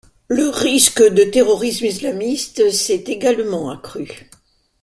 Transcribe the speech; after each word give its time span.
Le 0.29 0.49
risque 0.49 1.03
de 1.03 1.25
terrorisme 1.29 1.85
islamiste 1.85 2.71
s'est 2.71 3.03
également 3.05 3.69
accru. 3.69 4.31